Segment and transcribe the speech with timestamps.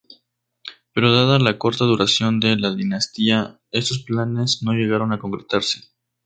[0.93, 5.91] Pero dada la corta duración de la dinastía estos planes no llegaron a concretarse.